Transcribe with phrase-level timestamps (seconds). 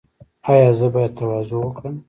[0.51, 1.95] ایا زه باید تواضع وکړم؟